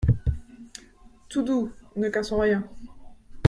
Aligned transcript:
Tout 1.29 1.43
doux! 1.43 1.71
ne 1.95 2.09
cassons 2.09 2.39
rien… 2.39 2.67